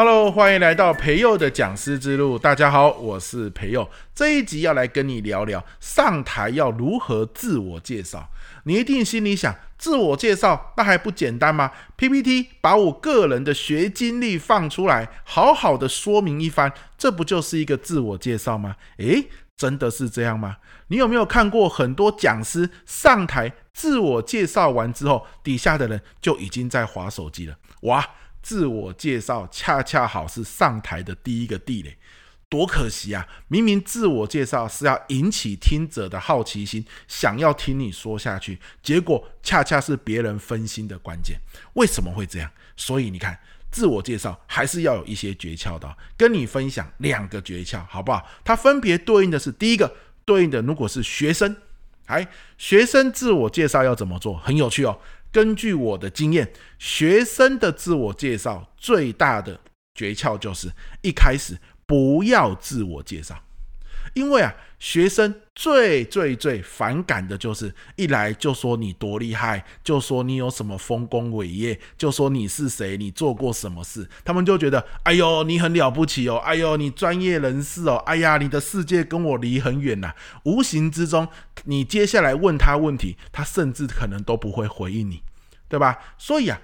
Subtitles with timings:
[0.00, 2.38] Hello，欢迎来到培佑的讲师之路。
[2.38, 3.90] 大家好，我是培佑。
[4.14, 8.30] 这一集要来跟你聊聊上台要如何自我介绍。
[8.62, 18.76] 你一定心里想，自我介绍那还不简单吗？PPT 把我个人的学经历放出来，好好的说明一番，这不就是一个自我介绍吗？
[18.98, 20.58] 诶，真的是这样吗？
[20.86, 27.56] 你有没有看过很多讲师上台自我介绍完之后，底下的人就已经在划手机了？
[27.80, 28.08] 哇！
[28.42, 31.96] 自我介绍恰恰好是上台的第一个地雷，
[32.48, 33.26] 多可惜啊！
[33.48, 41.38] 明明自我介绍是要引起听者的好奇心，想要听你说下去，结果恰恰是别人分心的关键。
[41.74, 42.50] 为什么会这样？
[42.74, 43.38] 所以你看，
[43.70, 48.26] 自我介绍还是要有一些诀窍的，跟你分享两个诀窍，好不好？
[48.42, 49.94] 它分别对应的是第一个，
[50.24, 51.54] 对应的如果是学生，
[52.06, 54.38] 哎，学生自我介绍要怎么做？
[54.38, 54.98] 很有趣哦。
[55.30, 59.60] 根据我的经验，学生的自我介绍最大的
[59.94, 60.70] 诀窍就是
[61.02, 63.42] 一开始不要自我介绍，
[64.14, 80.12] 因为啊，学生最最最反感的就是一来就说你多厉害，就说你有什么丰功伟业，就说你是谁，你做过什么事，他们就觉得哎呦你很了不起哦，哎呦你专业人士哦，哎呀你的世界跟我离很远呐，
[80.44, 81.28] 无形之中
[81.64, 85.22] 你接下来问他问题，他甚至可能都不会回应你。
[85.70, 85.98] 对吧？
[86.16, 86.58] 所以啊，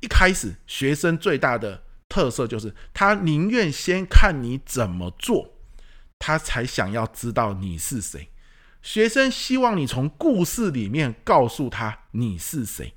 [0.00, 5.54] 一开始学生最大的特色就是他宁愿先看你怎么做，
[6.20, 8.28] 他才想要知道你是谁。
[8.80, 12.94] 学生希望你从故事里面告诉他你是谁。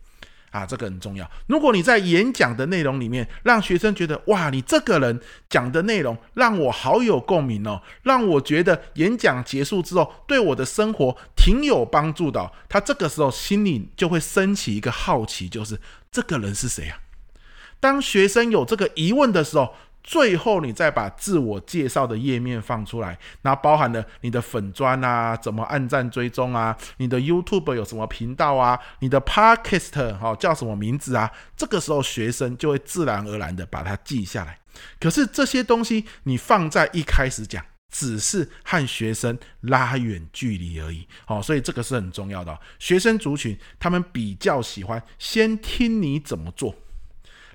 [0.52, 1.28] 啊，这个很重要。
[1.48, 15.80] 如果你在演讲的内容里面让学生觉得哇，你这个人讲的内容让我好有共鸣哦，让我觉得演讲结束之后对我的生活挺有帮助的，他这个时候心里就会升起一个好奇，就是
[16.12, 17.00] 这个人是谁啊？
[17.80, 19.74] 当学生有这个疑问的时候。
[20.04, 31.32] 最后，你再把自我介绍的页面放出来，那包含了你的粉砖啊，怎么按赞追踪啊，你的 YouTube 有什么频道啊，你的 Podcast 哈叫什么名字啊？
[31.56, 34.60] 这个时候学生就会自然而然的把它记下来。
[35.00, 41.08] 可是这些东西你放在一开始讲，只是和学生拉远距离而已。
[41.26, 42.60] 好，所以这个是很重要的。
[42.78, 46.76] 学生族群他们比较喜欢先听你怎么做。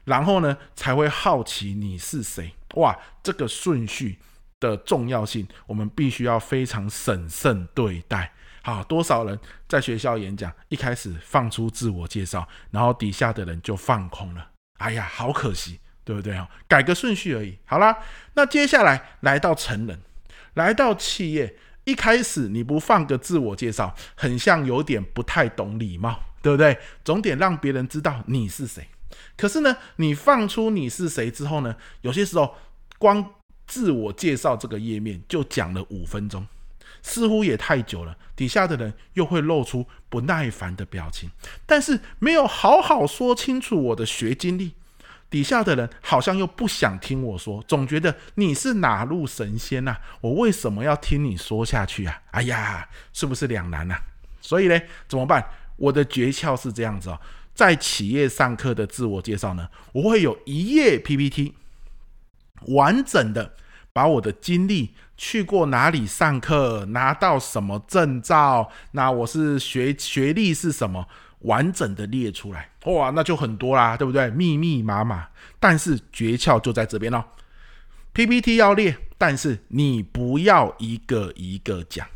[0.08, 2.50] 然后呢，才会好奇你是谁。
[2.76, 4.18] 哇，这个顺序
[4.58, 8.32] 的重要性，我们必须要非常审慎对待。
[8.62, 9.38] 好，多少人
[9.68, 14.48] 在学校演讲，一开始放出自我介绍，然后底下的人就放空了。
[14.78, 16.48] 哎呀，好可惜，对不对啊？
[16.66, 17.58] 改个顺序而已。
[17.66, 17.98] 好啦，
[18.34, 20.00] 那接下来来到成人，
[20.54, 21.54] 来到企业，
[21.84, 26.78] 一开始你不放个自我介绍，很像有点不太懂礼貌，对不对？
[27.04, 28.88] 总得让别人知道你是谁。
[29.36, 32.54] 可是呢，你放出你是谁之后呢，有些时候
[32.98, 33.34] 光
[33.66, 36.46] 自我介绍这个页面就讲了五分钟，
[37.02, 38.16] 似乎也太久了。
[38.34, 41.30] 底下的人又会露出不耐烦的表情，
[41.66, 44.72] 但是没有好好说清楚我的学经历。
[45.30, 49.96] 底下的人好像又不想听我说，总觉得你是哪路神仙呐？
[50.22, 52.22] 我为什么要听你说下去啊？
[52.30, 53.96] 哎呀，是不是两难呐？
[54.40, 55.44] 所以呢，怎么办？
[55.76, 57.20] 我的诀窍是这样子哦。
[57.58, 61.54] 在企业上课的自我介绍呢，我会有一页 PPT，
[62.68, 63.56] 完整的
[63.92, 71.08] 把我的经历、去过哪里上课、拿到什么证照、那我是学学历是什么，
[71.40, 72.70] 完整的列出来。
[72.84, 74.30] 哇，那就很多啦，对不对？
[74.30, 75.26] 密密麻麻。
[75.58, 77.24] 但是诀窍就在这边哦
[78.12, 82.06] ，PPT 要列，但是你不要一个一个讲。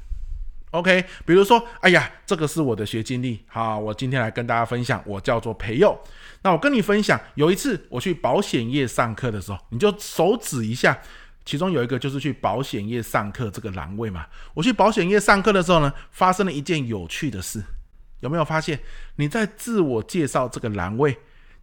[0.72, 5.94] OK，比如说，哎呀，这个是我的学经历，好，我今天来跟大家分享，我叫做培佑。
[6.42, 10.98] 那我跟你分享，有一次我去保险业上课的时候，你就手指一下，
[11.44, 14.26] 其中有一个就是去保险业上课这个栏位嘛。
[14.54, 17.62] 我去保险业上课的时候呢，发生了一件有趣的事，
[18.20, 18.80] 有没有发现？
[19.16, 21.18] 你在自我介绍这个栏位，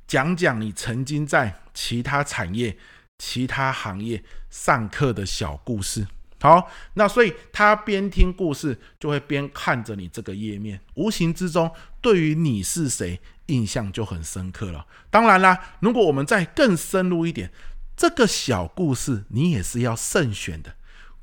[0.06, 2.78] 讲讲你曾经在其他产业、
[3.18, 6.06] 其他行业上课的小故事。
[6.42, 11.70] 好，那所以他边听故事就会边看着你这个页面，无形之中
[12.00, 14.88] 对于你是谁印象就很深刻了。
[15.10, 17.52] 当然啦，如果我们再更深入一点，
[17.98, 20.74] 这个小故事你也是要慎选的。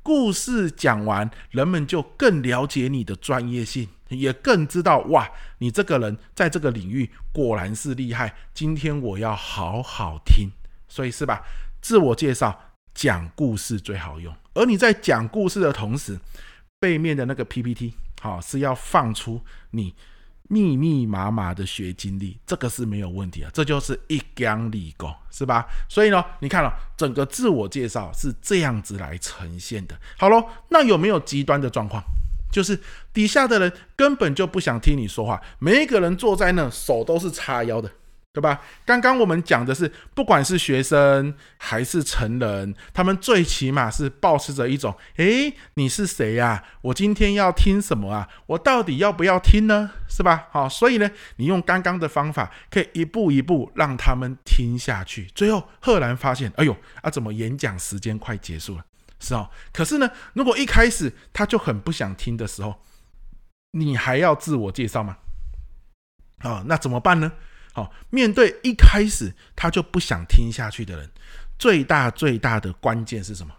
[0.03, 5.27] 故事讲完，人们就更了解你的专业性，也更知道哇，
[5.57, 8.35] 你这个人在这个领域果然是厉害。
[8.53, 10.51] 今天我要好好听，
[10.87, 11.43] 所以是吧？
[11.81, 12.65] 自我介绍。
[12.93, 16.19] 讲故事最好用，而你在讲故事的同时，
[16.79, 19.39] 背面的那个 PPT 好是要放出
[19.71, 19.93] 你
[20.49, 25.67] 密密麻麻的学经历，这个是没有问题啊，这就是一讲理工，是吧？
[25.87, 29.95] 所以呢，你看了、哦、整个自我介绍是这样子来呈现的。
[30.17, 32.01] 好喽，那有没有极端的状况？
[32.51, 32.79] 就是
[33.13, 37.91] 底下的人根本就不想听你说话，每一个人坐在那，手都是叉腰的。
[38.33, 38.61] 对吧？
[38.85, 46.63] 刚刚我们讲的是，不管是学生还是成人，他们最起码是保持着一种：诶，你是谁呀？
[46.81, 48.29] 我今天要听什么啊？
[48.45, 49.89] 我到底要不要听呢？
[50.07, 50.49] 是吧？
[50.51, 55.25] 好，所以呢，你用刚刚的方法，可以一步一步让他们听下去。
[55.33, 58.85] 最后赫然发现，哎呦，啊，怎么演讲时间快结束了？
[59.19, 59.49] 是哦。
[59.73, 62.83] 可是呢，如果一开始他就很不想听的时候，
[63.71, 65.17] 你还要自我介绍吗？
[66.37, 67.31] 啊，那怎么办呢？
[67.77, 71.07] 好，面对一开始他就不想听下去的人，
[71.59, 73.53] 最大最大的关键是什么？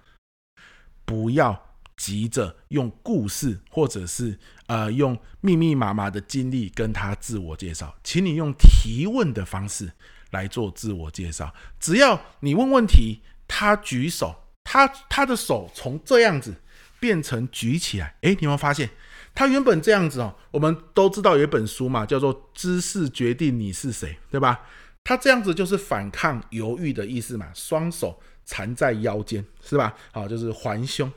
[1.04, 1.56] 不要
[1.96, 4.36] 急着用故事或者是
[4.66, 9.92] 呃用密密麻麻的经历跟他自我介绍，请你用提问的方式
[10.32, 11.54] 来做自我介绍。
[11.78, 14.34] 只要你问问题，他举手，
[14.64, 16.52] 他他的手从这样子
[16.98, 18.90] 变成举起来，诶，你有没有发现？
[19.38, 24.62] 他原本这样子哦，我们都知道有一本书嘛，叫做《知识决定你是谁》，对吧？
[25.04, 29.94] 他这样子就是反抗犹豫的意思嘛，双手缠在腰间，是吧？
[30.10, 31.08] 好，就是环胸。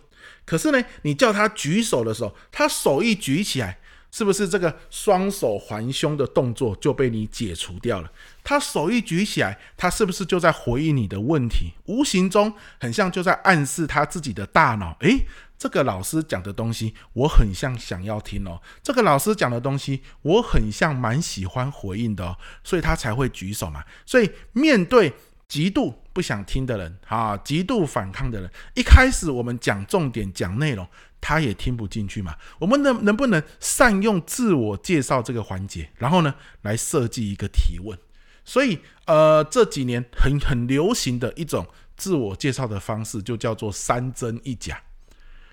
[0.45, 3.79] 可是呢，你叫他举手的时候，他手一举起来，
[4.12, 8.12] 是不是这个双手环胸的动作就被你解除掉了？
[8.44, 11.72] 他手一举起来，他是不是就在回应你的问题？
[11.86, 15.25] 无形中很像就在暗示他自己的大脑，诶。
[15.58, 18.60] 这个老师讲的东西，我很像想要听哦。
[18.81, 23.84] 这个老师讲的东西，我很像蛮喜欢回应的哦，所以他才会举手嘛。
[24.04, 25.13] 所以面对
[25.51, 30.88] 极度不想听的人啊，极度反抗的人，一开始我们讲重点讲内容，
[31.19, 32.38] 他也听不进去嘛。
[32.57, 38.00] 我们能能不能善用自我介绍这个环节，然后呢，来设计一个提问？
[38.45, 41.68] 所以呃，这几年很很流行的一种
[41.98, 44.81] 自我介绍的方式，就叫做三真一假。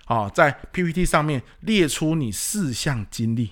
[0.05, 3.50] 啊，在 PPT 上面列出你四项经历，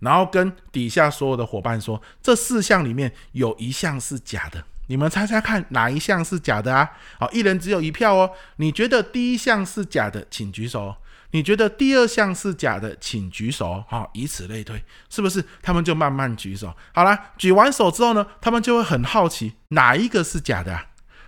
[0.00, 6.90] 然后跟底下所有的伙伴说，这四项里面有一项是假的，你们猜猜看哪一项是假的啊？
[7.18, 8.30] 好，一人只有一票哦。
[8.56, 10.96] 你觉得第一项是假的，请举手；
[11.30, 13.82] 你觉得第二项是假的，请举手。
[13.88, 15.44] 好，以此类推，是不是？
[15.62, 16.74] 他们就慢慢举手。
[16.92, 20.86] 好了，举完手之后呢，他们就会很好奇哪一个是假的啊？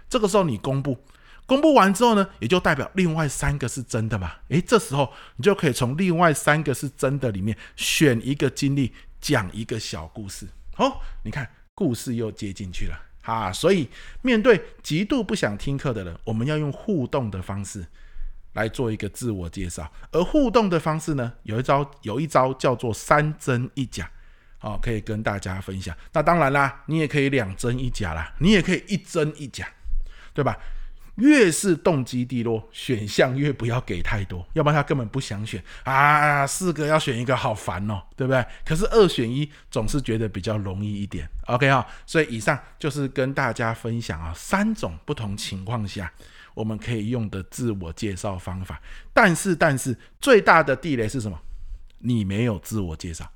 [0.08, 1.04] 这个时候你公布。
[1.46, 4.32] 公布完之后呢，也就代表另外三个是真的嘛？
[4.48, 10.46] 诶，这时候你就可以从另外三个是真的里面选一个经历，讲一个小故事。
[10.76, 13.52] 哦，你看故事又接进去了啊！
[13.52, 13.88] 所以
[14.22, 17.84] 面对极度不想听课的人，我们要用互动的方式
[18.54, 19.92] 来做一个自我介绍。
[20.12, 24.10] 而互动的方式呢，有一招，有一招叫做三真一假，
[24.60, 25.94] 哦，可以跟大家分享。
[26.12, 29.68] 那当然啦，你也可以两真一假啦，你也可以一真一假，
[30.32, 30.56] 对吧？
[31.16, 36.46] 越是动机低落，选项越不要给太多，要不然他根本不想选啊。
[36.46, 38.44] 四个要选一个，好烦哦，对不对？
[38.64, 41.28] 可是二选一总是觉得比较容易一点。
[41.46, 46.12] OK 啊，所以以上就是跟大家分享啊，三种不同情况下
[46.54, 48.80] 我们可以用的自我介绍方法。
[49.12, 51.38] 但是，但是最大的地雷是什么？
[51.98, 53.26] 你没有自我介绍。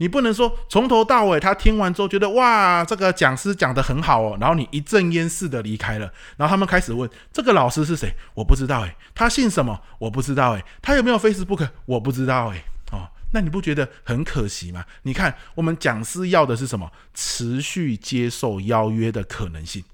[0.00, 8.14] 你不能说从头到尾，他听完之后觉得哇，这个讲师讲得很好哦，然后你一阵烟似的离开了，然后他们开始问这个老师是谁？
[8.32, 9.78] 我不知道诶，他姓什么？
[9.98, 11.68] 我不知道诶，他有没有 Facebook？
[11.84, 12.64] 我不知道诶。
[12.92, 14.86] 哦，那你不觉得很可惜吗？
[15.02, 16.90] 你看我们讲师要的是什么？
[17.12, 19.84] 持续接受邀约的可能性。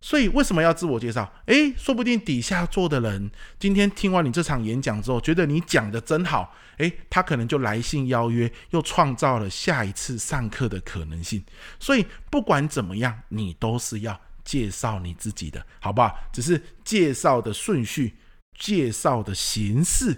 [0.00, 1.32] 所以为什么要自我介绍？
[1.46, 11.44] 诶，说不定底下坐的人今天听完你这场演讲之后，觉得你讲的真好，诶，他可能就来信邀约，又创造了下一次上课的可能性。
[11.80, 16.16] 所以不管怎么样，你都是要介绍你自己的，好不好？
[16.32, 18.14] 只是介绍的顺序、
[18.56, 20.16] 介绍的形式，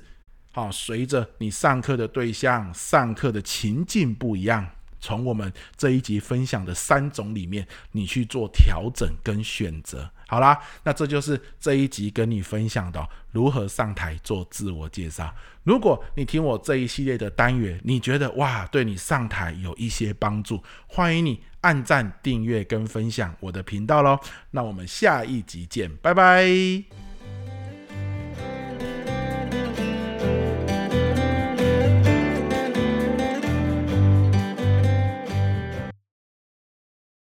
[0.53, 4.69] 好，随着你上课的对象、上课的情境不一样。
[5.01, 10.09] 从我们这一集分享的三种里面，你去做调整跟选择。
[10.29, 15.35] 好啦，那这就是这一集跟你分享的如何上台做自我介绍。
[15.65, 24.19] 如果你听我这一系列的单元，你觉得哇，对你上台有一些帮助，欢迎你按赞、订阅跟分享我的频道喽。
[24.53, 27.00] 那我们下一集见，拜拜。